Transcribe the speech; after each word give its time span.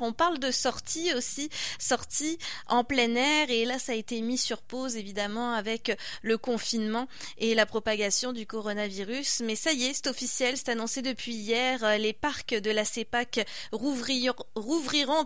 On 0.00 0.12
parle 0.12 0.38
de 0.38 0.50
sortie 0.50 1.14
aussi, 1.14 1.50
sortie 1.78 2.38
en 2.66 2.84
plein 2.84 3.14
air, 3.14 3.50
et 3.50 3.64
là 3.64 3.78
ça 3.78 3.92
a 3.92 3.94
été 3.94 4.20
mis 4.20 4.38
sur 4.38 4.62
pause 4.62 4.96
évidemment 4.96 5.52
avec 5.52 5.96
le 6.22 6.38
confinement 6.38 7.08
et 7.38 7.54
la 7.54 7.66
propagation 7.66 8.32
du 8.32 8.46
coronavirus. 8.46 9.40
Mais 9.44 9.56
ça 9.56 9.72
y 9.72 9.84
est, 9.84 9.94
c'est 9.94 10.08
officiel, 10.08 10.56
c'est 10.56 10.70
annoncé 10.70 11.02
depuis 11.02 11.34
hier. 11.34 11.98
Les 11.98 12.12
parcs 12.12 12.54
de 12.54 12.70
la 12.70 12.84
CEPAC 12.84 13.46
rouvriront, 13.72 15.24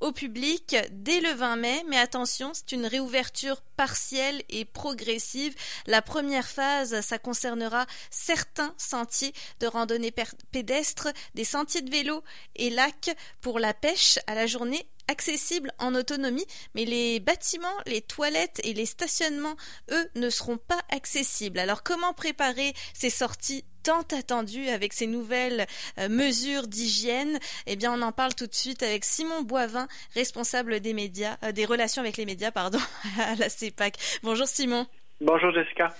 au 0.00 0.12
public 0.12 0.76
dès 0.90 1.20
le 1.20 1.32
20 1.32 1.56
mai. 1.56 1.84
Mais 1.88 1.98
attention, 1.98 2.52
c'est 2.54 2.72
une 2.72 2.86
réouverture 2.86 3.60
partielle 3.76 4.42
et 4.48 4.64
progressive. 4.64 5.54
La 5.86 6.02
première 6.02 6.48
phase, 6.48 7.00
ça 7.00 7.18
concernera 7.18 7.86
certains 8.10 8.74
sentiers 8.76 9.32
de 9.60 9.66
randonnée 9.66 10.12
pédestre, 10.52 11.08
des 11.34 11.44
sentiers 11.44 11.82
de 11.82 11.90
vélo 11.90 12.22
et 12.56 12.70
lacs 12.70 13.14
pour 13.40 13.58
la 13.58 13.74
pêche 13.74 13.97
à 14.26 14.34
la 14.34 14.46
journée 14.46 14.86
accessible 15.08 15.72
en 15.78 15.94
autonomie, 15.94 16.44
mais 16.74 16.84
les 16.84 17.18
bâtiments, 17.18 17.66
les 17.86 18.02
toilettes 18.02 18.60
et 18.62 18.74
les 18.74 18.86
stationnements, 18.86 19.56
eux, 19.90 20.08
ne 20.14 20.30
seront 20.30 20.58
pas 20.58 20.80
accessibles. 20.90 21.58
Alors 21.58 21.82
comment 21.82 22.12
préparer 22.12 22.74
ces 22.92 23.10
sorties 23.10 23.64
tant 23.82 24.02
attendues 24.16 24.68
avec 24.68 24.92
ces 24.92 25.06
nouvelles 25.06 25.66
euh, 25.98 26.08
mesures 26.08 26.68
d'hygiène? 26.68 27.38
Eh 27.66 27.76
bien, 27.76 27.92
on 27.92 28.02
en 28.02 28.12
parle 28.12 28.34
tout 28.34 28.46
de 28.46 28.54
suite 28.54 28.82
avec 28.82 29.04
Simon 29.04 29.42
Boivin, 29.42 29.88
responsable 30.14 30.80
des 30.80 30.92
médias, 30.92 31.38
euh, 31.42 31.52
des 31.52 31.64
relations 31.64 32.02
avec 32.02 32.16
les 32.18 32.26
médias, 32.26 32.50
pardon, 32.50 32.78
à 33.18 33.34
la 33.36 33.48
CEPAC. 33.48 33.96
Bonjour 34.22 34.46
Simon. 34.46 34.86
Bonjour 35.20 35.52
Jessica. 35.52 35.94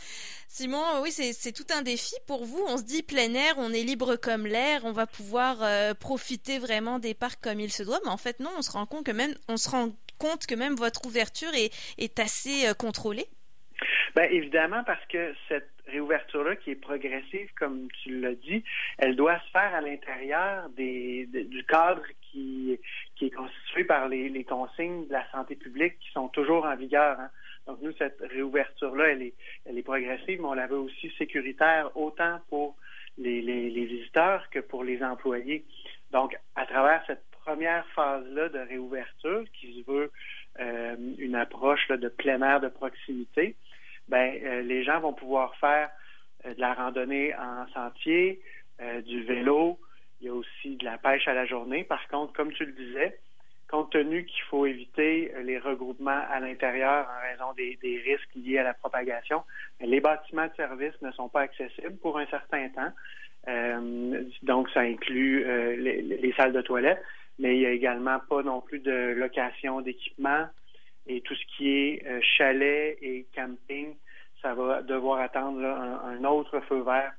Simon, 0.51 1.03
oui, 1.03 1.11
c'est 1.11 1.53
tout 1.53 1.71
un 1.77 1.83
défi 1.83 2.15
pour 2.27 2.47
vous. 2.47 2.65
On 2.69 2.79
se 2.79 2.83
dit 2.83 3.03
plein 3.03 3.35
air, 3.35 3.55
on 3.59 3.71
est 3.71 3.83
libre 3.83 4.17
comme 4.17 4.47
l'air, 4.47 4.81
on 4.85 4.93
va 4.93 5.07
pouvoir 5.07 5.63
euh, 5.63 5.93
profiter 5.93 6.59
vraiment 6.59 6.99
des 6.99 7.13
parcs 7.13 7.41
comme 7.43 7.61
il 7.61 7.71
se 7.71 7.83
doit. 7.83 8.01
Mais 8.03 8.11
en 8.11 8.17
fait, 8.17 8.41
non, 8.41 8.49
on 8.57 8.63
se 8.63 8.73
rend 8.73 8.87
compte 8.87 9.05
que 9.05 9.13
même, 9.13 9.35
on 9.49 9.59
se 9.59 9.69
rend 9.69 9.91
compte 10.19 10.47
que 10.47 10.55
même 10.55 10.75
votre 10.75 11.05
ouverture 11.05 11.53
est, 11.53 12.19
assez 12.19 12.67
euh, 12.67 12.73
contrôlée. 12.73 13.27
Bien, 14.17 14.25
évidemment, 14.25 14.83
parce 14.85 15.05
que 15.07 15.35
cette 15.49 15.69
réouverture-là, 15.87 16.57
qui 16.57 16.71
est 16.71 16.81
progressive, 16.81 17.51
comme 17.59 17.87
tu 18.03 18.19
l'as 18.19 18.35
dit, 18.35 18.65
elle 18.97 19.17
doit 19.17 19.39
se 19.41 19.51
faire 19.51 19.75
à 19.75 19.83
l'intérieur 19.83 20.71
du 20.71 21.65
cadre 21.69 22.03
qui, 22.23 22.79
est 23.21 23.31
constitué 23.31 23.85
par 23.85 24.09
les, 24.09 24.31
les, 24.31 24.45
consignes 24.45 25.07
de 25.09 25.13
la 25.13 25.31
santé 25.31 25.57
publique 25.57 25.99
qui 26.01 26.11
sont 26.13 26.29
toujours 26.29 26.65
en 26.65 26.75
vigueur. 26.75 27.21
Hein. 27.21 27.31
Donc, 27.69 27.83
nous, 27.83 27.93
cette 27.99 28.19
réouverture-là, 28.21 29.09
elle 29.09 29.23
est, 29.77 29.83
progressive, 29.83 30.41
mais 30.41 30.49
on 30.49 30.55
la 30.55 30.67
veut 30.67 30.79
aussi 30.79 31.13
sécuritaire, 31.19 31.95
autant 31.97 32.41
pour 32.49 32.77
les, 33.19 33.43
les, 33.43 33.85
visiteurs 33.85 34.49
que 34.49 34.59
pour 34.59 34.85
les 34.85 35.03
employés. 35.03 35.67
Donc, 36.11 36.35
à 36.57 36.65
travers 36.65 37.05
cette 37.07 37.23
première 37.45 37.87
phase-là 37.89 38.49
de 38.49 38.59
réouverture, 38.59 39.45
qui 39.53 39.81
se 39.81 39.91
veut 39.91 40.11
euh, 40.61 40.97
une 41.19 41.35
approche 41.35 41.87
de 41.89 42.09
plein 42.09 42.41
air 42.41 42.61
de 42.61 42.69
proximité, 42.69 43.55
ben, 44.09 44.35
euh, 44.43 44.63
les 44.63 44.83
gens 44.83 45.01
vont 45.01 45.13
pouvoir 45.13 45.55
faire 45.57 45.91
euh, 46.47 46.55
de 46.55 46.61
la 46.61 46.73
randonnée 46.73 47.35
en 47.37 47.69
sentier, 47.69 48.41
du 49.07 49.25
vélo, 49.25 49.77
il 50.21 50.29
y 50.29 50.31
a 50.31 50.33
aussi 50.33 50.77
de 50.77 50.85
la 50.85 50.99
pêche 50.99 51.27
à 51.27 51.35
la 51.35 51.47
journée. 51.47 51.83
Par 51.83 52.07
contre, 52.07 52.33
comme 52.33 52.53
tu 52.53 52.65
le 52.65 52.71
disais, 52.71 53.19
compte 53.69 53.91
tenu 53.91 54.25
qu'il 54.25 54.43
faut 54.45 54.67
éviter 54.67 55.33
euh, 55.35 55.43
les 55.43 55.59
regroupements 55.59 56.23
à 56.31 56.41
l'intérieur 56.41 57.07
en 57.07 57.21
raison 57.29 57.53
des, 57.57 57.79
risques 58.05 58.35
liés 58.35 58.59
à 58.59 58.65
la 58.65 58.75
propagation, 58.75 59.43
les 59.81 60.01
bâtiments 60.01 60.47
de 60.47 60.55
service 60.57 60.95
ne 61.03 61.11
sont 61.13 61.29
pas 61.29 61.43
accessibles 61.43 61.97
pour 61.99 62.19
un 62.19 62.27
certain 62.27 62.69
temps. 62.71 62.93
Euh, 63.47 64.25
donc, 64.43 64.69
ça 64.71 64.81
inclut 64.81 65.45
euh, 65.45 65.77
les, 65.77 66.33
salles 66.37 66.53
de 66.53 66.63
toilette, 66.63 67.03
mais 67.39 67.57
il 67.57 67.61
n'y 67.61 67.67
a 67.67 67.71
également 67.71 68.19
pas 68.29 68.43
non 68.43 68.61
plus 68.61 68.81
de 68.81 69.15
location 69.17 69.81
d'équipement 69.81 70.47
et 71.07 71.21
tout 71.23 71.35
ce 71.35 71.57
qui 71.57 71.71
est 71.71 72.21
chalet 72.21 72.99
et 73.01 73.27
camping, 73.35 73.95
ça 74.43 74.53
va 74.55 74.83
devoir 74.83 75.21
attendre 75.21 75.65
un, 75.65 76.23
autre 76.25 76.61
feu 76.61 76.83
vert 76.83 77.13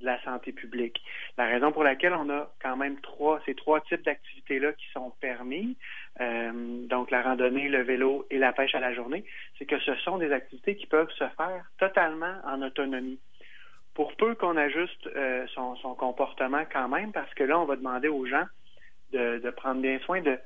de 0.00 0.06
la 0.06 0.20
santé 0.22 0.52
publique. 0.52 1.00
La 1.38 1.46
raison 1.46 1.72
pour 1.72 1.84
laquelle 1.84 2.14
on 2.14 2.28
a 2.30 2.50
quand 2.60 2.76
même 2.76 3.00
trois, 3.00 3.40
ces 3.46 3.54
trois 3.54 3.80
types 3.82 4.04
d'activités-là 4.04 4.72
qui 4.72 4.86
sont 4.92 5.10
permis, 5.20 5.76
euh, 6.20 6.86
donc 6.86 7.10
la 7.10 7.22
randonnée, 7.22 7.68
le 7.68 7.82
vélo 7.82 8.26
et 8.30 8.38
la 8.38 8.52
pêche 8.52 8.74
à 8.74 8.80
la 8.80 8.94
journée, 8.94 9.24
c'est 9.58 9.66
que 9.66 9.78
ce 9.78 9.94
sont 9.96 10.18
des 10.18 10.32
activités 10.32 10.76
qui 10.76 10.86
peuvent 10.86 11.10
se 11.12 11.28
faire 11.36 11.64
totalement 11.78 12.34
en 12.44 12.62
autonomie. 12.62 13.18
Pour 13.94 14.14
peu 14.16 14.34
qu'on 14.34 14.56
ajuste 14.56 15.06
euh, 15.16 15.46
son, 15.54 15.94
comportement 15.94 16.64
quand 16.70 16.88
même, 16.88 17.12
parce 17.12 17.32
que 17.34 17.44
là, 17.44 17.58
on 17.58 17.64
va 17.64 17.76
demander 17.76 18.08
aux 18.08 18.26
gens 18.26 18.44
de, 19.12 19.50
prendre 19.50 19.80
bien 19.80 19.98
soin 20.00 20.20
de, 20.20 20.38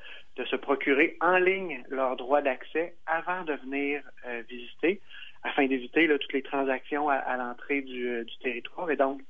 se 0.44 0.56
procurer 0.56 1.16
en 1.20 1.36
ligne 1.36 1.82
leur 1.90 2.16
droit 2.16 2.40
d'accès 2.40 2.94
avant 3.06 3.42
de 3.42 3.54
venir 3.54 4.02
euh, 4.26 4.42
visiter, 4.48 5.00
afin 5.42 5.66
d'éviter 5.66 6.08
toutes 6.08 6.32
les 6.32 6.42
transactions 6.42 7.08
à, 7.08 7.36
l'entrée 7.36 7.82
du, 7.82 8.24
territoire 8.40 8.90
et 8.90 8.96
donc 8.96 9.20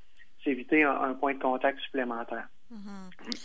s'éviter 0.43 0.83
un, 0.83 1.13
point 1.13 1.33
de 1.33 1.39
contact 1.39 1.79
supplémentaire. 1.81 2.47
Mm-hmm. 2.73 3.35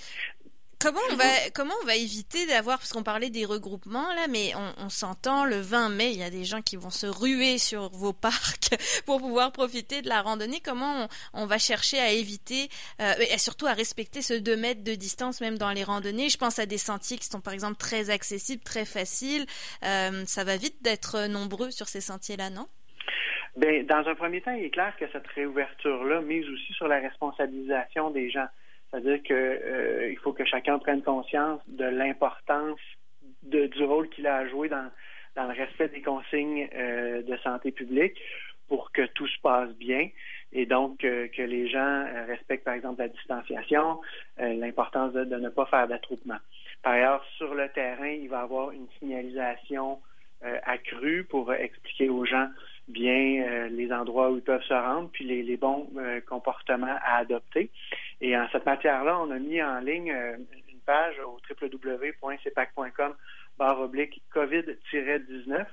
Comment 0.78 1.00
on 1.10 1.16
va 1.16 1.50
comment 1.54 1.74
on 1.82 1.86
va 1.86 1.96
éviter 1.96 2.46
d'avoir 2.46 2.78
parce 2.78 2.92
qu'on 2.92 3.02
parlait 3.02 3.30
des 3.30 3.46
regroupements 3.46 4.12
là 4.14 4.26
mais 4.28 4.52
on, 4.78 4.90
s'entend 4.90 5.46
le 5.46 5.56
20 5.56 5.88
mai 5.88 6.12
il 6.12 6.18
y 6.18 6.22
a 6.22 6.28
des 6.28 6.44
gens 6.44 6.60
qui 6.60 6.76
vont 6.76 6.90
se 6.90 7.06
ruer 7.06 7.56
sur 7.56 7.88
vos 7.90 8.12
parcs 8.28 8.76
pour 9.06 9.20
pouvoir 9.20 9.52
profiter 9.52 10.02
de 10.02 10.08
la 10.08 10.20
randonnée 10.20 10.60
comment 10.60 11.08
on, 11.32 11.46
va 11.46 11.56
chercher 11.56 11.98
à 11.98 12.12
éviter 12.12 12.68
euh, 13.00 13.14
et 13.18 13.38
surtout 13.38 13.66
à 13.66 13.72
respecter 13.72 14.20
ce 14.20 14.34
2 14.34 14.56
mètres 14.56 14.84
de 14.84 14.94
distance 14.94 15.40
même 15.40 15.56
dans 15.56 15.72
les 15.72 15.82
randonnées? 15.82 16.28
Je 16.28 16.36
pense 16.36 16.58
à 16.58 16.66
des 16.66 16.78
sentiers 16.78 17.16
qui 17.16 17.26
sont 17.26 17.40
par 17.40 17.54
exemple 17.54 17.76
très 17.76 18.10
accessibles 18.10 18.62
très 18.62 18.84
faciles 18.84 19.46
euh, 19.82 20.24
ça 20.26 20.44
va 20.44 20.58
vite 20.58 20.82
d'être 20.82 21.26
nombreux 21.26 21.70
sur 21.70 21.88
ces 21.88 22.02
sentiers 22.02 22.36
là 22.36 22.50
non? 22.50 22.68
Bien, 23.56 23.84
dans 23.84 24.06
un 24.06 24.14
premier 24.14 24.42
temps, 24.42 24.52
il 24.52 24.64
est 24.64 24.70
clair 24.70 24.94
que 24.98 25.06
cette 25.12 25.26
réouverture-là 25.28 26.20
mise 26.20 26.46
aussi 26.46 26.74
sur 26.74 26.88
la 26.88 26.98
responsabilisation 26.98 28.10
des 28.10 28.28
gens. 28.28 28.48
C'est-à-dire 28.90 29.22
qu'il 29.22 29.34
euh, 29.34 30.14
faut 30.22 30.34
que 30.34 30.44
chacun 30.44 30.78
prenne 30.78 31.02
conscience 31.02 31.60
de 31.66 31.86
l'importance 31.86 32.78
du 33.42 33.84
rôle 33.84 34.10
qu'il 34.10 34.26
a 34.26 34.36
à 34.36 34.46
jouer 34.46 34.68
dans, 34.68 34.90
le 35.36 35.54
respect 35.54 35.88
des 35.88 36.02
consignes 36.02 36.68
euh, 36.74 37.22
de 37.22 37.36
santé 37.38 37.72
publique 37.72 38.20
pour 38.68 38.92
que 38.92 39.06
tout 39.06 39.26
se 39.26 39.40
passe 39.40 39.70
bien 39.76 40.08
et 40.52 40.66
donc 40.66 41.02
euh, 41.04 41.28
que 41.28 41.42
les 41.42 41.68
gens 41.68 42.04
respectent 42.26 42.64
par 42.64 42.74
exemple 42.74 43.00
la 43.00 43.08
distanciation, 43.08 44.00
l'importance 44.38 45.14
de, 45.14 45.24
ne 45.24 45.48
pas 45.48 45.66
faire 45.66 45.88
d'attroupement. 45.88 46.38
Par 46.82 46.92
ailleurs, 46.92 47.24
sur 47.36 47.54
le 47.54 47.68
terrain, 47.70 48.08
il 48.08 48.28
va 48.28 48.40
y 48.40 48.42
avoir 48.42 48.70
une 48.72 48.86
signalisation 48.98 49.98
accrue 50.64 51.24
pour 51.24 51.52
expliquer 51.52 52.08
aux 52.10 52.24
gens 52.24 52.48
bien 52.88 53.35
les 53.86 53.92
endroits 53.92 54.30
où 54.30 54.36
ils 54.36 54.42
peuvent 54.42 54.62
se 54.62 54.74
rendre, 54.74 55.08
puis 55.12 55.24
les, 55.24 55.56
bons 55.56 55.88
euh, 55.96 56.20
comportements 56.20 56.98
à 57.04 57.18
adopter. 57.18 57.70
Et 58.20 58.36
en 58.36 58.48
cette 58.50 58.66
matière-là, 58.66 59.18
on 59.20 59.30
a 59.30 59.38
mis 59.38 59.62
en 59.62 59.80
ligne 59.80 60.12
euh, 60.12 60.36
une 60.68 60.80
page 60.84 61.16
au 61.20 61.38
www.cpac.com 61.50 63.14
barre 63.58 63.80
oblique 63.80 64.22
COVID-19 64.34 65.64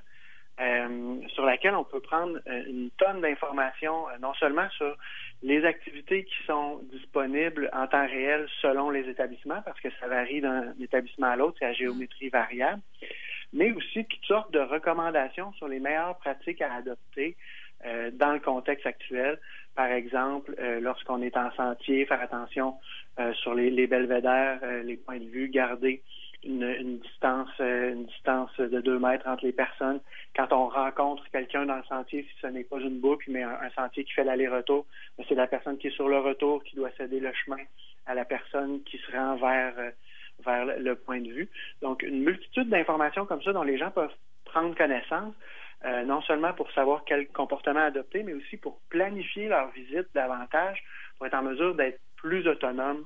sur 1.34 1.44
laquelle 1.44 1.74
on 1.74 1.82
peut 1.82 2.00
prendre 2.00 2.38
une 2.46 2.90
tonne 2.96 3.20
d'informations, 3.20 4.06
non 4.20 4.32
seulement 4.34 4.68
sur 4.70 4.96
les 5.42 5.64
activités 5.64 6.24
qui 6.24 6.34
sont 6.46 6.80
disponibles 6.90 7.68
en 7.72 7.86
temps 7.86 8.06
réel 8.06 8.46
selon 8.62 8.90
les 8.90 9.08
établissements, 9.08 9.60
parce 9.62 9.78
que 9.80 9.88
ça 10.00 10.08
varie 10.08 10.40
d'un 10.40 10.72
établissement 10.80 11.26
à 11.26 11.36
l'autre, 11.36 11.56
c'est 11.58 11.66
à 11.66 11.72
géométrie 11.72 12.30
variable, 12.30 12.80
mais 13.52 13.72
aussi 13.72 14.04
toutes 14.06 14.24
sortes 14.24 14.52
de 14.52 14.60
recommandations 14.60 15.52
sur 15.54 15.68
les 15.68 15.80
meilleures 15.80 16.16
pratiques 16.18 16.62
à 16.62 16.72
adopter 16.72 17.36
euh, 17.86 18.10
dans 18.12 18.32
le 18.32 18.40
contexte 18.40 18.86
actuel. 18.86 19.38
Par 19.74 19.86
exemple, 19.86 20.54
euh, 20.58 20.80
lorsqu'on 20.80 21.20
est 21.22 21.36
en 21.36 21.50
sentier, 21.52 22.06
faire 22.06 22.20
attention 22.20 22.76
euh, 23.18 23.32
sur 23.34 23.54
les, 23.54 23.86
belvédères, 23.86 24.60
les 24.84 24.96
points 24.96 25.18
de 25.18 25.24
vue, 25.24 25.48
garder 25.48 26.02
une, 26.44 26.98
distance, 26.98 27.50
une 27.58 28.06
distance 28.06 28.54
de 28.58 28.80
deux 28.80 28.98
mètres 28.98 29.26
entre 29.26 29.44
les 29.44 29.52
personnes. 29.52 30.00
Quand 30.36 30.52
on 30.52 30.68
rencontre 30.68 31.24
quelqu'un 31.30 31.66
dans 31.66 31.76
le 31.76 31.84
sentier, 31.84 32.22
si 32.22 32.40
ce 32.40 32.46
n'est 32.46 32.64
pas 32.64 32.78
une 32.78 33.00
boucle, 33.00 33.30
mais 33.30 33.42
un, 33.42 33.70
sentier 33.74 34.04
qui 34.04 34.12
fait 34.12 34.24
l'aller-retour, 34.24 34.86
ben, 35.16 35.24
c'est 35.28 35.34
la 35.34 35.46
personne 35.46 35.78
qui 35.78 35.88
est 35.88 35.94
sur 35.94 36.08
le 36.08 36.18
retour 36.18 36.62
qui 36.64 36.76
doit 36.76 36.90
céder 36.96 37.20
le 37.20 37.32
chemin 37.32 37.62
à 38.06 38.14
la 38.14 38.24
personne 38.24 38.82
qui 38.84 38.98
se 38.98 39.12
rend 39.12 39.36
vers 39.36 39.74
vers 40.44 40.66
le 40.78 40.94
point 40.94 41.20
de 41.20 41.28
vue. 41.28 41.48
Donc, 41.80 42.02
une 42.02 42.22
multitude 42.22 42.68
d'informations 42.68 43.24
comme 43.26 43.42
ça 43.42 43.52
dont 43.52 43.62
les 43.62 43.78
gens 43.78 43.90
peuvent 43.90 44.14
prendre 44.44 44.76
connaissance, 44.76 45.34
euh, 45.84 46.02
non 46.04 46.22
seulement 46.22 46.54
pour 46.54 46.70
savoir 46.72 47.04
quel 47.04 47.28
comportement 47.28 47.84
adopter, 47.84 48.22
mais 48.22 48.32
aussi 48.32 48.56
pour 48.56 48.80
planifier 48.88 49.48
leur 49.48 49.70
visite 49.72 50.06
davantage, 50.14 50.82
pour 51.18 51.26
être 51.26 51.34
en 51.34 51.42
mesure 51.42 51.74
d'être 51.74 52.00
plus 52.16 52.46
autonome 52.48 53.04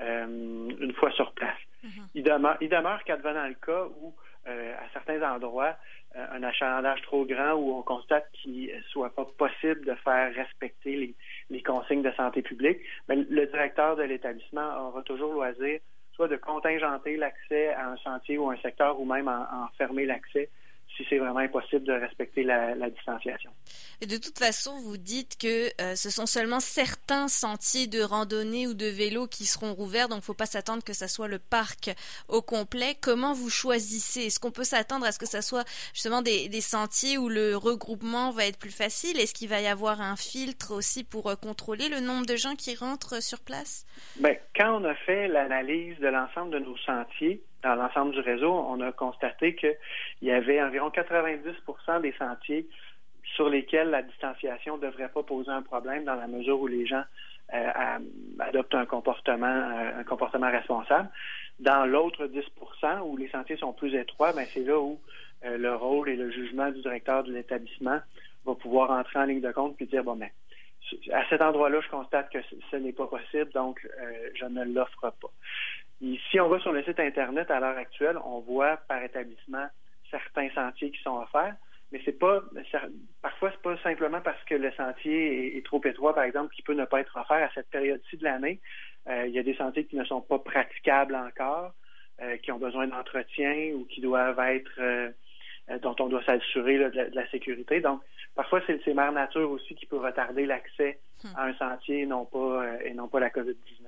euh, 0.00 0.26
une 0.26 0.92
fois 0.94 1.12
sur 1.12 1.32
place. 1.32 1.58
Mm-hmm. 1.84 2.10
il, 2.14 2.22
demeure, 2.24 2.56
il 2.60 2.68
demeure 2.68 3.04
qu'advenant 3.04 3.46
le 3.46 3.54
cas 3.54 3.84
où, 4.00 4.12
euh, 4.48 4.74
à 4.74 4.88
certains 4.92 5.22
endroits, 5.22 5.76
un 6.14 6.42
achalandage 6.42 7.02
trop 7.02 7.26
grand 7.26 7.52
où 7.52 7.74
on 7.76 7.82
constate 7.82 8.26
qu'il 8.32 8.74
ne 8.74 8.82
soit 8.84 9.14
pas 9.14 9.26
possible 9.36 9.84
de 9.84 9.94
faire 9.96 10.34
respecter 10.34 11.14
les, 11.50 11.62
consignes 11.62 12.02
de 12.02 12.12
santé 12.12 12.40
publique, 12.40 12.78
mais 13.06 13.16
le 13.16 13.46
directeur 13.46 13.96
de 13.96 14.02
l'établissement 14.02 14.88
aura 14.88 15.02
toujours 15.02 15.34
loisir 15.34 15.78
soit 16.14 16.28
de 16.28 16.36
contingenter 16.36 17.18
l'accès 17.18 17.68
à 17.74 17.90
un 17.90 17.96
sentier 17.98 18.38
ou 18.38 18.48
un 18.50 18.56
secteur 18.58 18.98
ou 18.98 19.04
même 19.04 19.28
en 19.28 19.68
fermer 19.76 20.06
l'accès 20.06 20.48
si 20.96 21.04
c'est 21.08 21.18
vraiment 21.18 21.38
impossible 21.38 21.84
de 21.84 21.92
respecter 21.92 22.42
la, 22.42 22.74
distanciation. 22.90 23.50
Et 24.00 24.06
de 24.06 24.16
toute 24.16 24.38
façon, 24.38 24.78
vous 24.80 24.96
dites 24.96 25.36
que 25.38 25.70
euh, 25.80 25.94
ce 25.94 26.10
sont 26.10 26.26
seulement 26.26 26.60
certains 26.60 27.28
sentiers 27.28 27.86
de 27.86 28.00
randonnée 28.00 28.66
ou 28.66 28.74
de 28.74 28.86
vélo 28.86 29.26
qui 29.26 29.44
seront 29.44 29.74
rouverts, 29.74 30.08
donc 30.08 30.18
il 30.18 30.20
ne 30.20 30.24
faut 30.24 30.34
pas 30.34 30.46
s'attendre 30.46 30.84
que 30.84 30.92
ça 30.92 31.08
soit 31.08 31.28
le 31.28 31.38
parc 31.38 31.90
au 32.28 32.42
complet. 32.42 32.96
Comment 33.00 33.32
vous 33.32 33.50
choisissez? 33.50 34.26
Est-ce 34.26 34.40
qu'on 34.40 34.50
peut 34.50 34.64
s'attendre 34.64 35.04
à 35.04 35.12
ce 35.12 35.18
que 35.18 35.26
ça 35.26 35.42
soit 35.42 35.64
justement 35.92 36.22
des, 36.22 36.48
sentiers 36.60 37.18
où 37.18 37.28
le 37.28 37.56
regroupement 37.56 38.30
va 38.30 38.46
être 38.46 38.58
plus 38.58 38.74
facile? 38.74 39.20
Est-ce 39.20 39.34
qu'il 39.34 39.48
va 39.48 39.60
y 39.60 39.66
avoir 39.66 40.00
un 40.00 40.16
filtre 40.16 40.72
aussi 40.72 41.04
pour 41.04 41.28
euh, 41.28 41.36
contrôler 41.36 41.88
le 41.88 42.00
nombre 42.00 42.26
de 42.26 42.36
gens 42.36 42.54
qui 42.54 42.74
rentrent 42.74 43.22
sur 43.22 43.40
place? 43.40 43.84
Bien, 44.16 44.36
quand 44.54 44.80
on 44.80 44.84
a 44.84 44.94
fait 44.94 45.28
l'analyse 45.28 45.98
de 45.98 46.08
l'ensemble 46.08 46.52
de 46.52 46.58
nos 46.58 46.76
sentiers, 46.78 47.42
dans 47.66 47.74
l'ensemble 47.74 48.12
du 48.12 48.20
réseau, 48.20 48.52
on 48.52 48.80
a 48.80 48.92
constaté 48.92 49.56
qu'il 49.56 49.76
y 50.22 50.30
avait 50.30 50.62
environ 50.62 50.88
90% 50.88 52.00
des 52.00 52.12
sentiers 52.12 52.68
sur 53.34 53.48
lesquels 53.48 53.90
la 53.90 54.02
distanciation 54.02 54.76
ne 54.76 54.82
devrait 54.82 55.08
pas 55.08 55.24
poser 55.24 55.50
un 55.50 55.62
problème 55.62 56.04
dans 56.04 56.14
la 56.14 56.28
mesure 56.28 56.60
où 56.60 56.68
les 56.68 56.86
gens 56.86 57.02
euh, 57.52 57.98
adoptent 58.38 58.76
un 58.76 58.86
comportement, 58.86 59.46
euh, 59.46 59.98
un 60.00 60.04
comportement 60.04 60.48
responsable. 60.48 61.08
Dans 61.58 61.86
l'autre 61.86 62.26
10% 62.26 63.00
où 63.00 63.16
les 63.16 63.28
sentiers 63.30 63.56
sont 63.56 63.72
plus 63.72 63.96
étroits, 63.96 64.32
ben 64.32 64.46
c'est 64.52 64.64
là 64.64 64.78
où 64.78 65.00
euh, 65.44 65.58
le 65.58 65.74
rôle 65.74 66.08
et 66.08 66.16
le 66.16 66.30
jugement 66.30 66.70
du 66.70 66.80
directeur 66.82 67.24
de 67.24 67.32
l'établissement 67.32 67.98
va 68.44 68.54
pouvoir 68.54 68.92
entrer 68.92 69.18
en 69.18 69.24
ligne 69.24 69.40
de 69.40 69.50
compte 69.50 69.76
puis 69.76 69.86
dire 69.86 70.04
bon 70.04 70.14
ben 70.14 70.28
à 71.12 71.28
cet 71.28 71.42
endroit-là, 71.42 71.80
je 71.80 71.88
constate 71.88 72.30
que 72.30 72.38
ce 72.70 72.76
n'est 72.76 72.92
pas 72.92 73.08
possible, 73.08 73.50
donc 73.50 73.84
je 74.36 74.44
ne 74.44 74.62
l'offre 74.62 75.00
pas 75.20 75.30
si 76.00 76.40
on 76.40 76.48
va 76.48 76.58
sur 76.60 76.72
le 76.72 76.82
site 76.84 77.00
Internet 77.00 77.50
à 77.50 77.60
l'heure 77.60 77.76
actuelle, 77.76 78.18
on 78.24 78.40
voit 78.40 78.76
par 78.88 79.02
établissement 79.02 79.66
certains 80.10 80.50
sentiers 80.50 80.90
qui 80.90 81.02
sont 81.02 81.16
offerts, 81.18 81.56
mais 81.92 82.00
c'est 82.04 82.18
pas 82.18 82.42
parfois 83.22 83.50
c'est 83.52 83.62
pas 83.62 83.76
simplement 83.82 84.20
parce 84.20 84.42
que 84.44 84.54
le 84.54 84.72
sentier 84.72 85.56
est, 85.56 85.64
trop 85.64 85.80
étroit, 85.84 86.14
par 86.14 86.24
exemple, 86.24 86.54
qui 86.54 86.62
peut 86.62 86.74
ne 86.74 86.84
pas 86.84 87.00
être 87.00 87.16
offert 87.16 87.48
à 87.48 87.50
cette 87.54 87.70
période-ci 87.70 88.16
de 88.16 88.24
l'année. 88.24 88.60
Euh, 89.08 89.26
il 89.26 89.34
y 89.34 89.38
a 89.38 89.42
des 89.42 89.54
sentiers 89.54 89.84
qui 89.84 89.96
ne 89.96 90.04
sont 90.04 90.20
pas 90.20 90.38
praticables 90.38 91.14
encore, 91.14 91.72
euh, 92.20 92.36
qui 92.38 92.50
ont 92.50 92.58
besoin 92.58 92.88
d'entretien 92.88 93.72
ou 93.74 93.84
qui 93.84 94.00
doivent 94.00 94.38
être 94.40 94.72
euh, 94.78 95.10
dont 95.82 95.94
on 96.00 96.08
doit 96.08 96.24
s'assurer 96.24 96.78
de, 96.78 97.10
la 97.12 97.30
sécurité. 97.30 97.80
Donc, 97.80 98.00
parfois, 98.34 98.60
c'est, 98.66 98.80
c'est 98.84 98.94
mère 98.94 99.12
nature 99.12 99.50
aussi 99.50 99.74
qui 99.74 99.86
peut 99.86 99.98
retarder 99.98 100.44
l'accès 100.44 100.98
hmm. 101.24 101.28
à 101.36 101.44
un 101.44 101.54
sentier 101.54 102.00
et 102.00 102.06
non 102.06 102.24
pas, 102.24 102.82
et 102.84 102.94
non 102.94 103.08
pas 103.08 103.20
la 103.20 103.30
COVID-19. 103.30 103.86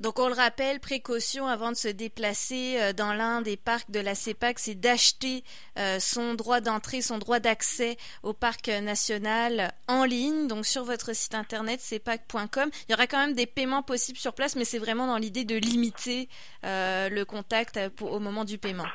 Donc 0.00 0.18
on 0.18 0.28
le 0.28 0.34
rappelle, 0.34 0.80
précaution 0.80 1.46
avant 1.46 1.70
de 1.70 1.76
se 1.76 1.88
déplacer 1.88 2.76
euh, 2.78 2.92
dans 2.92 3.12
l'un 3.12 3.42
des 3.42 3.56
parcs 3.56 3.90
de 3.90 4.00
la 4.00 4.14
CEPAC, 4.14 4.58
c'est 4.58 4.74
d'acheter 4.74 5.44
euh, 5.78 5.98
son 5.98 6.34
droit 6.34 6.60
d'entrée, 6.60 7.02
son 7.02 7.18
droit 7.18 7.40
d'accès 7.40 7.96
au 8.22 8.32
parc 8.32 8.68
national 8.68 9.72
en 9.88 10.04
ligne, 10.04 10.46
donc 10.46 10.66
sur 10.66 10.84
votre 10.84 11.14
site 11.14 11.34
internet 11.34 11.80
cepac.com. 11.80 12.70
Il 12.88 12.92
y 12.92 12.94
aura 12.94 13.06
quand 13.06 13.18
même 13.18 13.34
des 13.34 13.46
paiements 13.46 13.82
possibles 13.82 14.18
sur 14.18 14.34
place, 14.34 14.56
mais 14.56 14.64
c'est 14.64 14.78
vraiment 14.78 15.06
dans 15.06 15.18
l'idée 15.18 15.44
de 15.44 15.56
limiter 15.56 16.28
euh, 16.64 17.08
le 17.08 17.24
contact 17.24 17.78
au 18.00 18.20
moment 18.20 18.44
du 18.44 18.58
paiement. 18.58 18.86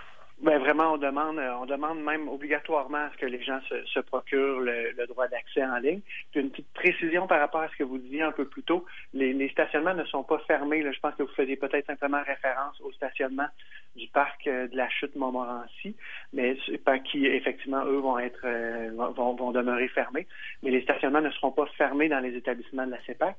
Ben 0.44 0.60
vraiment, 0.60 0.96
on 0.96 0.98
demande, 0.98 1.40
euh, 1.40 1.54
on 1.62 1.66
demande 1.66 2.04
même 2.04 2.28
obligatoirement 2.28 2.98
à 2.98 3.10
ce 3.14 3.18
que 3.18 3.26
les 3.26 3.42
gens 3.42 3.62
se, 3.86 4.00
procurent 4.02 4.60
le, 4.60 5.08
droit 5.08 5.30
d'accès 5.30 5.64
en 5.64 5.78
ligne. 5.78 6.02
Puis 6.32 6.42
une 6.42 6.50
petite 6.50 6.68
précision 6.74 7.28
par 7.28 7.40
rapport 7.40 7.62
à 7.62 7.70
ce 7.70 7.78
que 7.78 7.84
vous 7.86 7.98
disiez 7.98 8.24
un 8.24 8.34
peu 8.34 8.44
plus 8.44 8.64
tôt, 8.64 8.86
les, 9.14 9.48
stationnements 9.48 9.94
ne 9.94 10.04
sont 10.04 10.24
pas 10.24 10.40
fermés. 10.40 10.84
Je 10.84 11.00
pense 11.00 11.16
que 11.16 11.24
vous 11.24 11.34
faisiez 11.34 11.56
peut-être 11.56 11.88
simplement 11.88 12.22
référence 12.28 12.78
au 12.82 12.92
stationnement 12.92 13.48
du 13.96 14.08
parc 14.10 14.46
euh, 14.48 14.68
de 14.68 14.76
la 14.76 14.90
chute 14.90 15.16
Montmorency, 15.16 15.96
mais 16.34 16.58
qui 17.06 17.26
effectivement 17.26 17.86
eux 17.86 18.00
vont 18.00 18.20
être 18.20 18.42
euh, 18.44 18.92
vont, 19.16 19.36
vont 19.36 19.52
demeurer 19.52 19.88
fermés. 19.88 20.28
Mais 20.62 20.72
les 20.72 20.82
stationnements 20.82 21.22
ne 21.22 21.32
seront 21.32 21.52
pas 21.52 21.68
fermés 21.78 22.10
dans 22.10 22.20
les 22.20 22.36
établissements 22.36 22.86
de 22.86 22.92
la 22.92 23.02
CEPAC. 23.06 23.38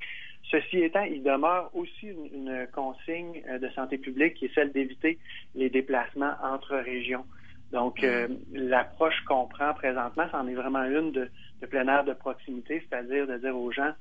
Ceci 0.51 0.79
étant, 0.83 1.03
il 1.03 1.23
demeure 1.23 1.71
aussi 1.75 2.09
une, 2.09 2.67
consigne 2.95 3.43
euh, 3.49 3.59
de 3.59 3.69
santé 3.71 3.99
publique 3.99 4.35
qui 4.35 4.47
est 4.47 4.55
celle 4.55 4.73
d'éviter 4.73 5.19
les 5.55 5.71
déplacements 5.71 6.35
entre 6.43 6.77
régions. 6.77 7.25
Donc, 7.73 8.05
euh, 8.05 8.29
l'approche 8.53 9.21
qu'on 9.27 9.47
prend 9.47 9.75
présentement, 9.75 10.27
c'en 10.31 10.47
est 10.47 10.55
vraiment 10.55 10.85
une 10.85 11.13
de, 11.13 11.31
plein 11.69 11.89
air 11.89 12.05
de 12.05 12.13
proximité, 12.13 12.85
c'est-à-dire 12.89 13.27
de 13.27 13.39
dire 13.39 13.57
aux 13.57 13.73
gens, 13.73 13.93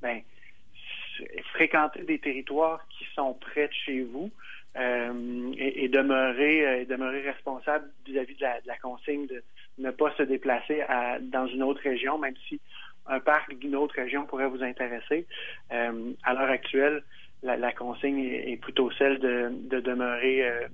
ben, 0.00 0.20
fréquenter 1.52 2.04
des 2.04 2.18
territoires 2.20 2.86
qui 2.90 3.04
sont 3.14 3.34
près 3.34 3.66
de 3.66 3.72
chez 3.72 4.02
vous 4.02 4.30
euh, 4.78 5.52
et, 5.58 5.88
demeurer, 5.88 6.86
demeurer 6.86 7.22
responsable 7.22 7.90
vis-à-vis 8.06 8.36
de, 8.36 8.46
la, 8.66 8.76
consigne 8.76 9.26
de 9.26 9.42
ne 9.78 9.90
pas 9.90 10.14
se 10.16 10.22
déplacer 10.22 10.82
dans 11.22 11.48
une 11.48 11.64
autre 11.64 11.82
région, 11.82 12.18
même 12.18 12.36
si 12.48 12.60
un 13.06 13.18
parc 13.18 13.52
d'une 13.58 13.74
autre 13.74 13.96
région 13.96 14.26
pourrait 14.26 14.46
vous 14.48 14.62
intéresser. 14.62 15.26
À 15.70 16.34
l'heure 16.34 16.50
actuelle, 16.50 17.02
la, 17.42 17.72
consigne 17.72 18.18
est, 18.18 18.56
plutôt 18.60 18.90
celle 18.92 19.18
de, 19.18 19.80
demeurer 19.80 20.42
euh, 20.42 20.68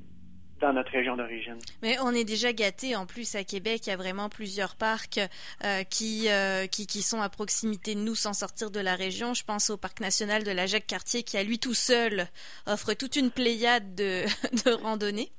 dans 0.61 0.73
notre 0.73 0.93
région 0.93 1.17
d'origine. 1.17 1.59
Mais 1.83 1.97
on 2.03 2.11
est 2.11 2.25
déjà 2.25 2.53
gâté 2.53 2.97
en 2.97 3.07
plus 3.07 3.35
à 3.35 3.45
Québec, 3.45 3.87
il 3.87 3.91
y 3.91 3.93
a 3.93 3.97
vraiment 3.97 4.29
plusieurs 4.29 4.77
parcs 4.77 5.21
euh, 5.65 5.83
qui, 5.85 6.29
qui, 6.71 6.87
qui 6.87 7.03
sont 7.03 7.21
à 7.21 7.29
proximité 7.29 7.95
de 7.95 8.01
nous 8.01 8.15
sans 8.15 8.33
sortir 8.33 8.71
de 8.71 8.81
la 8.81 8.95
région. 8.95 9.35
Je 9.35 9.45
pense 9.45 9.71
au 9.71 9.77
parc 9.77 10.01
national 10.01 10.45
de 10.45 10.51
la 10.51 10.67
Jacques-Cartier 10.67 11.23
qui 11.23 11.37
à 11.37 11.43
lui 11.43 11.59
tout 11.59 11.75
seul 11.75 12.27
offre 12.67 12.95
toute 12.95 13.17
une 13.17 13.31
pléiade 13.31 13.95
de, 13.95 14.25
de 14.65 14.73
randonnées. 14.73 15.31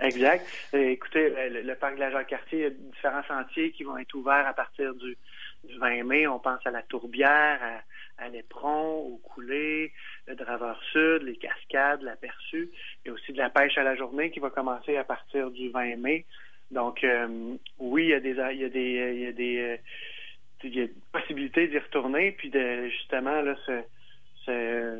Exact. 0.00 0.44
écoutez, 0.72 1.32
le, 1.50 1.74
parc 1.76 1.94
de 1.94 2.00
la 2.00 2.10
Jacques-Cartier, 2.10 2.58
il 2.58 2.62
y 2.62 2.66
a 2.66 2.70
différents 2.70 3.22
sentiers 3.28 3.70
qui 3.70 3.84
vont 3.84 3.96
être 3.96 4.12
ouverts 4.14 4.46
à 4.46 4.52
partir 4.52 4.92
du 4.94 5.16
du 5.66 5.78
20 5.78 6.04
mai, 6.04 6.26
on 6.26 6.38
pense 6.38 6.64
à 6.66 6.70
la 6.70 6.82
Tourbière, 6.82 7.58
à, 7.62 7.80
l'Éperon, 8.32 9.06
au 9.06 9.16
Coulé, 9.18 9.92
le 10.26 10.34
Draveur 10.34 10.80
Sud, 10.92 11.22
les 11.22 11.36
Cascades, 11.36 12.02
la 12.02 12.16
Perçue. 12.16 12.70
Il 13.04 13.08
y 13.08 13.10
a 13.10 13.14
aussi 13.14 13.32
de 13.32 13.38
la 13.38 13.50
pêche 13.50 13.76
à 13.78 13.82
la 13.82 13.96
journée 13.96 14.30
qui 14.30 14.40
va 14.40 14.50
commencer 14.50 14.96
à 14.96 15.04
partir 15.04 15.50
du 15.50 15.70
20 15.70 15.96
mai. 15.96 16.24
Donc, 16.70 17.04
euh, 17.04 17.56
oui, 17.78 18.04
il 18.04 18.08
y 18.10 18.14
a 18.14 18.20
des, 18.20 18.30
il 18.30 18.60
y 18.60 18.64
a 18.64 18.68
des, 18.68 19.12
il 19.14 19.20
y 19.20 19.26
a 19.26 19.32
des, 19.32 19.78
euh, 20.72 20.86
possibilités 21.12 21.68
d'y 21.68 21.78
retourner, 21.78 22.32
puis 22.32 22.50
de 22.50 22.88
justement 22.88 23.42
se, 23.66 23.82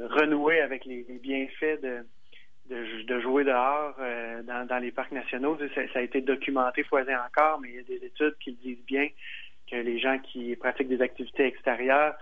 renouer 0.09 0.61
avec 0.61 0.85
les, 0.85 1.05
bienfaits 1.23 1.81
de, 1.83 2.07
de, 2.71 3.21
jouer 3.21 3.45
dehors 3.45 3.95
euh, 3.99 4.43
dans, 4.43 4.79
les 4.79 4.91
parcs 4.91 5.13
nationaux. 5.13 5.59
Ça, 5.75 5.89
ça, 5.93 5.99
a 5.99 6.03
été 6.03 6.21
documenté 6.21 6.83
foisé 6.85 7.15
encore, 7.15 7.61
mais 7.61 7.71
il 7.71 7.75
y 7.77 7.79
a 7.79 7.83
des 7.83 8.07
études 8.07 8.37
qui 8.41 8.51
le 8.51 8.57
disent 8.57 8.85
bien 8.87 9.09
que 9.71 9.77
les 9.77 9.99
gens 9.99 10.19
qui 10.19 10.55
pratiquent 10.57 10.89
des 10.89 11.03
activités 11.03 11.47
extérieures 11.47 12.15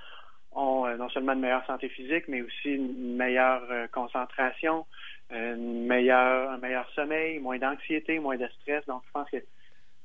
ont 0.54 0.86
euh, 0.86 0.96
non 0.96 1.08
seulement 1.10 1.32
une 1.32 1.40
meilleure 1.40 1.66
santé 1.66 1.88
physique, 1.88 2.24
mais 2.28 2.42
aussi 2.42 2.70
une 2.74 3.16
meilleure 3.16 3.62
euh, 3.70 3.86
concentration, 3.88 4.86
une 5.30 5.86
meilleure, 5.86 6.50
un 6.50 6.58
meilleur 6.58 6.88
sommeil, 6.94 7.38
moins 7.38 7.58
d'anxiété, 7.58 8.18
moins 8.18 8.36
de 8.36 8.46
stress. 8.60 8.84
Donc, 8.86 9.02
je 9.06 9.10
pense 9.12 9.30
que 9.30 9.38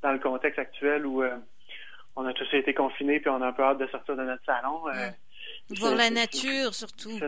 dans 0.02 0.12
le 0.12 0.18
contexte 0.18 0.58
actuel 0.58 1.04
où 1.04 1.22
euh, 1.22 1.36
on 2.16 2.24
a 2.24 2.32
tous 2.32 2.48
été 2.54 2.72
confinés 2.72 3.20
puis 3.20 3.28
on 3.28 3.42
a 3.42 3.48
un 3.48 3.52
peu 3.52 3.62
hâte 3.62 3.78
de 3.78 3.86
sortir 3.88 4.16
de 4.16 4.22
notre 4.22 4.44
salon. 4.44 4.84
Voir 5.78 5.94
la 5.94 6.08
nature, 6.08 6.74
surtout. 6.74 7.18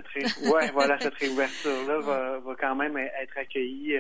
Oui, 0.45 0.63
voilà, 0.73 0.99
cette 0.99 1.15
réouverture-là 1.19 1.99
va, 1.99 2.39
va, 2.39 2.55
quand 2.59 2.75
même 2.75 2.97
être 2.97 3.37
accueillie 3.37 3.97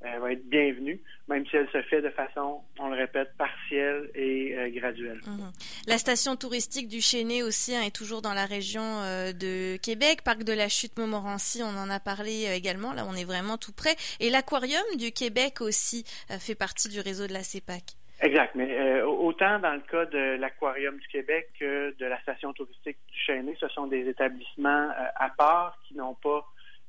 elle 0.00 0.20
va 0.20 0.32
être 0.32 0.48
bienvenue, 0.48 1.00
même 1.28 1.44
si 1.46 1.56
elle 1.56 1.68
se 1.70 1.82
fait 1.82 2.00
de 2.00 2.10
façon, 2.10 2.60
on 2.78 2.88
le 2.88 2.96
répète, 2.96 3.30
partielle 3.36 4.10
et 4.14 4.54
euh, 4.56 4.70
graduelle. 4.70 5.20
Mhm. 5.26 5.50
La 5.86 5.98
station 5.98 6.36
touristique 6.36 6.88
du 6.88 7.00
Chénet 7.00 7.42
aussi 7.42 7.74
hein, 7.74 7.82
est 7.82 7.94
toujours 7.94 8.22
dans 8.22 8.34
la 8.34 8.46
région 8.46 8.82
euh, 8.82 9.32
de 9.32 9.76
Québec. 9.76 10.22
Parc 10.22 10.44
de 10.44 10.52
la 10.52 10.68
Chute 10.68 10.96
Montmorency, 10.98 11.62
on 11.64 11.76
en 11.76 11.90
a 11.90 11.98
parlé 11.98 12.46
euh, 12.46 12.54
également. 12.54 12.92
Là, 12.92 13.04
on 13.08 13.14
est 13.14 13.24
vraiment 13.24 13.58
tout 13.58 13.72
près. 13.72 13.96
Et 14.20 14.30
l'aquarium 14.30 14.84
du 14.96 15.10
Québec 15.10 15.60
aussi 15.60 16.04
fait 16.38 16.54
partie 16.54 16.88
du 16.88 17.00
réseau 17.00 17.26
de 17.26 17.32
la 17.32 17.42
CEPAC. 17.42 17.82
Exact, 18.20 18.54
mais 18.56 19.00
autant 19.02 19.60
dans 19.60 19.74
le 19.74 19.80
cas 19.80 20.04
de 20.06 20.36
l'Aquarium 20.40 20.98
du 20.98 21.06
Québec 21.06 21.50
que 21.58 21.94
de 21.96 22.06
la 22.06 22.20
station 22.22 22.52
touristique 22.52 22.98
du 23.12 23.18
Chêné, 23.18 23.56
ce 23.60 23.68
sont 23.68 23.86
des 23.86 24.08
établissements 24.08 24.90
à 25.14 25.30
part 25.30 25.78
qui 25.86 25.94
n'ont 25.94 26.14
pas 26.14 26.44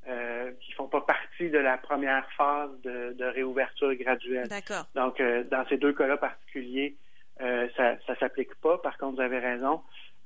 euh, 0.10 0.52
qui 0.62 0.72
font 0.72 0.88
pas 0.88 1.02
partie 1.02 1.50
de 1.52 1.60
la 1.60 1.78
première 1.78 2.28
phase 2.32 2.72
de, 2.82 3.26
réouverture 3.26 3.94
graduelle. 3.94 4.48
D'accord. 4.48 4.86
Donc, 4.96 5.20
euh, 5.20 5.44
dans 5.44 5.64
ces 5.68 5.78
deux 5.78 5.94
cas-là 5.94 6.18
particuliers, 6.18 6.96
euh, 7.42 7.68
ça 7.78 7.96
ne 8.08 8.16
s'applique 8.16 8.56
pas. 8.56 8.80
Par 8.80 8.98
contre, 8.98 9.16
vous 9.18 9.22
avez 9.22 9.38
raison. 9.40 9.82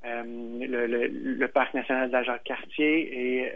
Le, 0.06 1.46
parc 1.48 1.74
national 1.74 2.08
de 2.08 2.14
la 2.14 2.24
Jacques-Cartier 2.24 3.42
et 3.42 3.54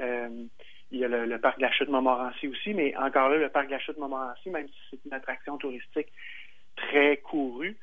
il 0.91 0.99
y 0.99 1.05
a 1.05 1.07
le, 1.07 1.39
parc 1.39 1.57
de 1.57 1.63
la 1.63 1.71
Chute 1.71 1.89
Montmorency 1.89 2.47
aussi, 2.47 2.73
mais 2.73 2.95
encore 2.97 3.29
là, 3.29 3.37
le 3.37 3.49
parc 3.49 3.67
de 3.67 3.71
la 3.71 3.79
Chute 3.79 3.97
Montmorency, 3.97 4.49
même 4.49 4.67
si 4.67 4.75
c'est 4.91 5.05
une 5.05 5.13
attraction 5.13 5.57
touristique 5.57 6.11
très 6.75 7.17
courue, 7.17 7.77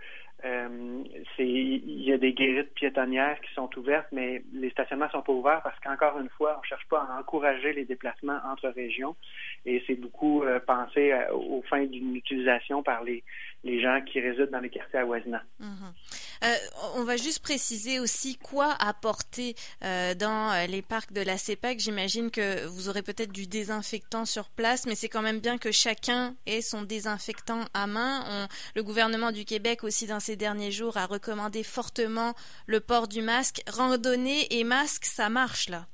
il 0.45 2.03
y 2.03 2.13
a 2.13 2.19
des 2.19 2.33
guérites 2.33 2.75
piétonnières 2.75 3.41
qui 3.41 3.53
sont 3.55 3.71
ouvertes, 3.79 4.09
mais 4.13 4.43
les 4.53 4.71
stationnements 4.71 5.11
sont 5.11 5.23
pas 5.23 5.33
ouverts 5.33 5.61
parce 5.63 5.79
qu'encore 5.81 6.19
une 6.19 6.29
fois, 6.31 6.59
on 6.61 6.63
cherche 6.63 6.87
pas 6.89 7.01
à 7.01 7.19
encourager 7.19 7.73
les 7.73 7.85
déplacements 7.85 8.39
entre 8.51 8.69
régions 8.69 9.17
et 9.65 9.83
c'est 9.87 9.95
beaucoup 9.95 10.45
pensé 10.67 11.15
aux 11.33 11.63
fins 11.69 11.87
d'une 11.87 12.15
utilisation 12.15 12.83
par 12.83 13.03
les, 13.05 13.25
les 13.65 13.81
gens 13.81 14.01
qui 14.03 14.21
résident 14.21 14.51
dans 14.51 14.61
les 14.61 14.71
quartiers 14.71 14.99
avoisinants. 14.99 15.41
Mm-hmm. 15.61 16.97
on 16.97 17.05
va 17.05 17.17
juste 17.17 17.43
préciser 17.43 17.99
aussi 17.99 18.37
quoi 18.37 18.75
apporter 18.79 19.55
dans 19.81 20.67
les 20.69 20.83
parcs 20.83 21.13
de 21.13 21.23
la 21.23 21.39
CEPAC. 21.39 21.79
J'imagine 21.79 22.31
que 22.31 22.67
vous 22.67 22.89
aurez 22.89 23.03
peut-être 23.03 23.33
du 23.33 23.47
désinfectant 23.47 24.25
sur 24.27 24.51
place, 24.51 24.87
mais 24.87 24.95
c'est 24.95 25.09
quand 25.09 25.23
même 25.23 25.41
bien 25.41 25.59
que 25.59 25.73
chacun 25.73 26.35
ait 26.47 26.61
son 26.61 26.83
désinfectant 26.83 27.61
à 27.73 27.87
main. 27.87 28.49
le 28.77 28.83
gouvernement 28.83 29.33
du 29.33 29.45
Québec 29.45 29.85
aussi 29.85 30.07
dans 30.07 30.21
derniers 30.37 30.71
jours 30.71 30.97
a 30.97 31.07
recommandé 31.07 31.63
fortement 31.63 32.35
le 32.67 32.81
port 32.81 33.09
du 33.09 33.23
masque. 33.23 33.63
Randonnée 33.69 34.47
et 34.51 34.65
masque, 34.65 35.05
ça 35.05 35.29
marche 35.29 35.69
là? 35.69 35.87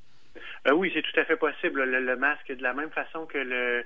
Euh, 0.68 0.74
oui, 0.74 0.90
c'est 0.94 1.02
tout 1.02 1.18
à 1.18 1.24
fait 1.24 1.36
possible. 1.36 1.82
Le, 1.84 2.16
masque, 2.16 2.52
de 2.52 2.62
la 2.62 2.74
même 2.74 2.90
façon 2.90 3.26
que 3.26 3.38
le, 3.38 3.84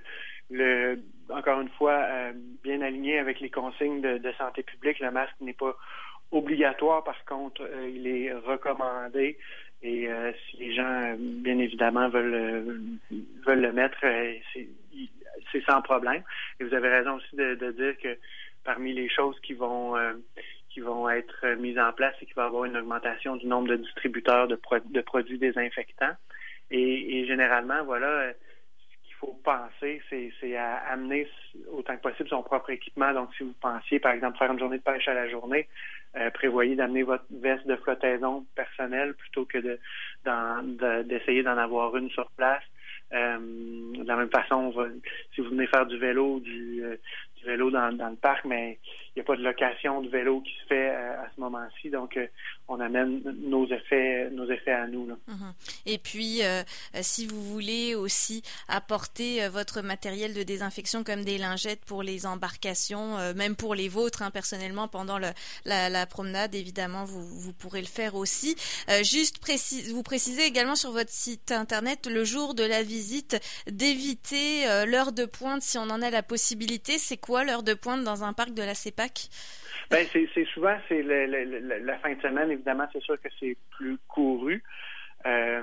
le 0.50 0.99
encore 1.30 1.61
une 1.61 1.68
fois, 1.70 2.00
euh, 2.11 2.32
bien 2.62 2.80
aligné 2.82 3.18
avec 3.18 3.40
les 3.40 3.50
consignes 3.50 4.00
de, 4.00 4.32
santé 4.38 4.62
publique, 4.62 4.99
le 5.00 5.11
masque 5.11 5.34
n'est 5.40 5.52
pas 5.52 5.76
obligatoire. 6.32 7.04
Par 7.04 7.25
contre, 7.25 7.62
euh, 7.62 7.90
il 7.94 8.06
est 8.06 8.32
recommandé. 8.32 9.38
Et 9.82 10.08
si 10.49 10.56
les 10.56 10.75
gens, 10.75 11.14
bien 11.18 11.58
évidemment, 11.58 12.08
veulent, 12.08 12.80
veulent 13.44 13.61
le 13.61 13.73
mettre, 13.73 13.99
c'est 15.52 15.64
sans 15.68 15.82
problème. 15.82 16.23
Et 16.58 16.64
vous 16.64 16.73
avez 16.73 16.88
raison 16.88 17.16
aussi 17.16 17.37
de 17.37 17.70
dire 17.73 17.94
que 18.02 18.16
parmi 18.64 18.92
les 18.92 19.09
choses 19.09 19.38
qui 19.40 19.54
vont 19.54 19.94
qui 20.75 20.80
vont 20.80 21.09
être 21.09 21.47
mises 21.61 21.78
en 21.78 21.92
place, 21.92 22.14
c'est 22.18 22.26
qu'il 22.26 22.35
va 22.35 22.42
y 22.42 22.47
avoir 22.47 22.64
une 22.64 22.76
augmentation 22.76 23.37
du 23.37 23.47
nombre 23.47 23.68
de 23.68 23.76
distributeurs 23.76 24.49
de, 24.49 24.56
produits 25.02 25.38
désinfectants. 25.38 26.16
Et, 26.73 27.25
généralement, 27.26 27.85
voilà, 27.85 28.33
ce 28.33 29.06
qu'il 29.06 29.14
faut 29.14 29.38
penser, 29.44 30.02
c'est 30.11 30.56
à 30.56 30.78
amener 30.90 31.28
autant 31.71 31.97
que 31.97 32.02
possible 32.02 32.28
son 32.28 32.42
propre 32.42 32.71
équipement. 32.71 33.12
Donc, 33.12 33.28
si 33.37 33.44
vous 33.44 33.54
pensiez, 33.61 34.00
par 34.00 34.12
exemple, 34.12 34.37
faire 34.37 34.50
une 34.50 34.59
journée 34.59 34.78
de 34.78 34.83
pêche 34.83 35.06
à 35.06 35.14
la 35.14 35.28
journée, 35.28 35.68
euh, 36.16 36.30
prévoyez 36.30 36.75
d'amener 36.75 37.04
votre 37.04 37.25
veste 37.30 37.66
de 37.66 37.76
flottaison 37.76 38.44
personnelle 38.54 39.14
plutôt 39.14 39.44
que 39.44 39.59
de 39.59 39.78
d'essayer 41.04 41.42
d'en 41.42 41.56
avoir 41.56 41.97
une 41.97 42.11
sur 42.11 42.30
place. 42.33 42.62
Euh, 43.12 43.38
de 43.38 44.06
la 44.06 44.16
même 44.16 44.30
façon, 44.30 44.73
si 45.35 45.40
vous 45.40 45.50
venez 45.50 45.66
faire 45.66 45.87
du 45.87 45.99
vélo, 45.99 46.40
du, 46.40 46.83
euh, 46.83 46.97
vélo 47.45 47.71
dans, 47.71 47.89
le 47.89 48.17
parc, 48.17 48.45
mais 48.45 48.79
il 49.15 49.19
n'y 49.19 49.23
a 49.23 49.25
pas 49.25 49.37
de 49.37 49.43
location 49.43 50.01
de 50.01 50.09
vélo 50.09 50.41
qui 50.41 50.53
se 50.63 50.67
fait 50.67 50.91
euh, 50.91 51.23
à, 51.23 51.27
ce 51.35 51.41
moment-ci, 51.41 51.91
donc 51.91 52.17
euh, 52.17 52.27
on 52.69 52.81
amène 52.81 53.23
nos 53.43 53.67
effets, 53.67 54.29
nos 54.31 54.51
effets 54.51 54.73
à 54.73 54.87
nous. 54.87 55.07
Mhm. 55.07 55.53
Et 55.87 55.99
puis, 55.99 56.43
euh, 56.43 56.63
si 57.01 57.27
vous 57.27 57.43
voulez 57.43 57.95
aussi 57.95 58.43
apporter 58.69 59.47
votre 59.49 59.83
matériel 59.83 60.35
de 60.35 60.43
désinfection 60.43 61.05
comme 61.05 61.25
des 61.25 61.39
lingettes 61.39 61.85
pour 61.85 62.03
les 62.03 62.27
embarcations, 62.27 63.17
même 63.35 63.57
pour 63.57 63.75
les 63.75 63.89
vôtres, 63.89 64.23
hein, 64.23 64.31
personnellement, 64.31 64.89
pendant 64.89 65.19
la, 65.65 66.07
promenade, 66.07 66.55
évidemment, 66.55 67.05
vous, 67.05 67.53
pourrez 67.53 67.81
le 67.81 67.87
faire 67.87 68.15
aussi. 68.15 68.57
juste 69.03 69.39
précise, 69.39 69.93
vous 69.93 70.03
précisez 70.03 70.45
également 70.45 70.77
sur 70.77 70.93
votre 70.93 71.11
site 71.11 71.53
internet 71.53 72.07
le 72.07 72.25
jour 72.25 72.55
de 72.55 72.65
la 72.65 72.83
visite 72.83 73.41
d'éviter 73.67 74.65
l'heure 74.87 75.13
de 75.13 75.25
pointe 75.25 75.63
si 75.63 75.79
on 75.79 75.83
en 75.83 76.03
a 76.03 76.11
la 76.11 76.23
possibilité. 76.23 76.99
C'est 76.99 77.17
quoi 77.17 77.34
l'heure 77.43 77.64
de 77.64 77.75
pointe 77.75 78.05
dans 78.05 78.23
un 78.23 78.33
parc 78.33 78.55
de 78.55 78.62
la 78.62 78.75
CEPA 78.75 79.07
ben, 79.91 80.07
c'est 80.12 80.45
souvent 80.47 80.76
c'est 80.88 81.03
la 81.03 81.99
fin 81.99 82.14
de 82.14 82.21
semaine, 82.21 82.50
évidemment, 82.50 82.87
c'est 82.93 83.03
sûr 83.03 83.21
que 83.21 83.29
c'est 83.38 83.57
plus 83.71 83.99
couru. 84.09 84.62
Euh, 85.26 85.62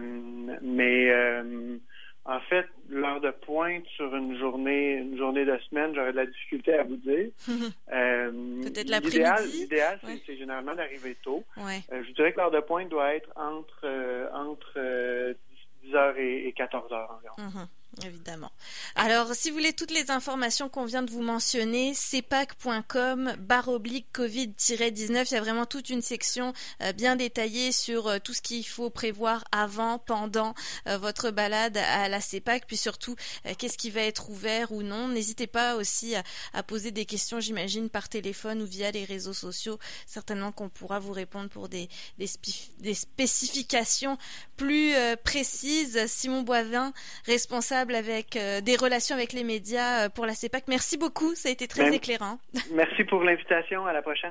mais 0.61 1.11
euh, 1.11 1.77
en 2.25 2.39
fait, 2.41 2.65
l'heure 2.89 3.21
de 3.21 3.31
pointe 3.31 3.85
sur 3.95 4.15
une 4.15 4.37
journée, 4.37 4.93
une 4.93 5.17
journée 5.17 5.45
de 5.45 5.57
semaine, 5.69 5.93
j'aurais 5.93 6.11
de 6.11 6.17
la 6.17 6.25
difficulté 6.25 6.73
à 6.73 6.83
vous 6.83 6.97
dire. 6.97 7.29
euh, 7.93 8.61
Peut-être 8.63 8.89
l'après-midi? 8.89 9.59
L'idéal, 9.61 9.99
c'est 10.25 10.37
généralement 10.37 10.75
d'arriver 10.75 11.15
tôt. 11.23 11.43
Euh, 11.57 12.03
je 12.07 12.11
dirais 12.13 12.31
que 12.31 12.37
l'heure 12.37 12.51
de 12.51 12.59
pointe 12.59 12.89
doit 12.89 13.15
être 13.15 13.29
entre 13.35 13.87
entre 14.33 14.79
10h 15.85 16.17
et, 16.17 16.53
14h 16.57 17.07
environ. 17.17 17.35
Mhm. 17.37 17.67
Évidemment. 18.05 18.51
Alors, 18.95 19.35
si 19.35 19.49
vous 19.49 19.57
voulez 19.57 19.73
toutes 19.73 19.91
les 19.91 20.11
informations 20.11 20.69
qu'on 20.69 20.85
vient 20.85 21.03
de 21.03 21.11
vous 21.11 21.21
mentionner, 21.21 21.93
cepac.com, 21.93 23.35
barre 23.37 23.67
oblique 23.67 24.07
Covid-19, 24.13 25.27
il 25.29 25.33
y 25.33 25.37
a 25.37 25.41
vraiment 25.41 25.65
toute 25.65 25.89
une 25.89 26.01
section 26.01 26.53
euh, 26.81 26.93
bien 26.93 27.17
détaillée 27.17 27.73
sur 27.73 28.07
euh, 28.07 28.19
tout 28.19 28.33
ce 28.33 28.41
qu'il 28.41 28.65
faut 28.65 28.89
prévoir 28.89 29.43
avant, 29.51 29.99
pendant 29.99 30.53
euh, 30.87 30.97
votre 30.97 31.31
balade 31.31 31.77
à 31.77 32.07
la 32.07 32.21
CEPAC, 32.21 32.65
puis 32.65 32.77
surtout 32.77 33.15
qu'est-ce 33.57 33.77
qui 33.77 33.89
va 33.89 34.01
être 34.01 34.29
ouvert 34.29 34.71
ou 34.71 34.83
non. 34.83 35.09
N'hésitez 35.09 35.47
pas 35.47 35.75
aussi 35.75 36.15
à, 36.15 36.63
poser 36.63 36.91
des 36.91 37.05
questions, 37.05 37.41
j'imagine, 37.41 37.89
par 37.89 38.07
téléphone 38.07 38.61
ou 38.61 38.65
via 38.65 38.91
les 38.91 39.03
réseaux 39.03 39.33
sociaux. 39.33 39.79
Certainement 40.05 40.53
qu'on 40.53 40.69
pourra 40.69 40.99
vous 40.99 41.11
répondre 41.11 41.49
pour 41.49 41.67
des, 41.67 41.89
des, 42.17 42.29
des 42.79 42.93
spécifications 42.93 44.17
plus 44.55 44.93
précises. 45.23 46.05
Simon 46.07 46.43
Boivin, 46.43 46.93
responsable 47.25 47.80
avec 47.89 48.35
euh, 48.35 48.61
des 48.61 48.75
relations 48.75 49.15
avec 49.15 49.33
les 49.33 49.43
médias 49.43 50.05
euh, 50.05 50.09
pour 50.09 50.25
la 50.25 50.33
CEPAC. 50.33 50.65
Merci 50.67 50.97
beaucoup, 50.97 51.33
ça 51.35 51.49
a 51.49 51.51
été 51.51 51.67
très 51.67 51.93
éclairant. 51.93 52.37
Merci 52.73 53.03
pour 53.03 53.23
l'invitation, 53.23 53.85
à 53.85 53.93
la 53.93 54.01
prochaine. 54.01 54.29